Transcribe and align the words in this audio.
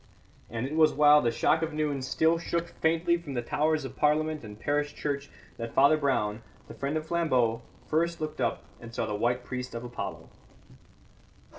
And 0.49 0.65
it 0.65 0.75
was 0.75 0.93
while 0.93 1.21
the 1.21 1.29
shock 1.29 1.61
of 1.61 1.73
noon 1.73 2.01
still 2.01 2.39
shook 2.39 2.69
faintly 2.81 3.17
from 3.17 3.35
the 3.35 3.43
towers 3.43 3.85
of 3.85 3.95
Parliament 3.95 4.43
and 4.43 4.59
parish 4.59 4.95
church 4.95 5.29
that 5.57 5.75
Father 5.75 5.95
Brown, 5.95 6.41
the 6.67 6.73
friend 6.73 6.97
of 6.97 7.05
Flambeau, 7.05 7.61
first 7.85 8.19
looked 8.19 8.41
up 8.41 8.63
and 8.79 8.95
saw 8.95 9.05
the 9.05 9.13
white 9.13 9.43
priest 9.43 9.75
of 9.75 9.83
Apollo. 9.83 10.31